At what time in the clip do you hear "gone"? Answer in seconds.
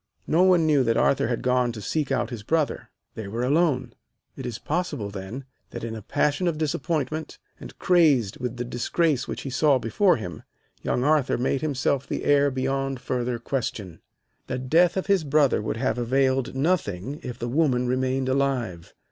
1.43-1.71